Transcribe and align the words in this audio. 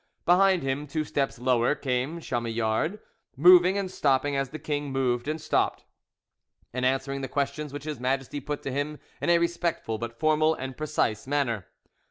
Behind 0.25 0.63
him, 0.63 0.87
two 0.87 1.03
steps 1.03 1.37
lower, 1.37 1.75
came 1.75 2.19
Chamillard, 2.21 2.99
moving 3.35 3.77
and 3.77 3.91
stopping 3.91 4.35
as 4.35 4.49
the 4.49 4.57
king 4.57 4.91
moved 4.91 5.27
and 5.27 5.39
stopped, 5.39 5.85
and 6.73 6.83
answering 6.83 7.21
the 7.21 7.27
questions 7.27 7.71
which 7.71 7.83
His 7.83 7.99
Majesty 7.99 8.39
put 8.39 8.63
to 8.63 8.71
him 8.71 8.97
in 9.21 9.29
a 9.29 9.37
respectful 9.37 9.99
but 9.99 10.17
formal 10.17 10.55
and 10.55 10.75
precise 10.75 11.27
manner. 11.27 11.67